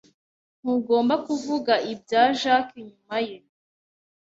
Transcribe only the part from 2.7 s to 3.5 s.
inyuma ye.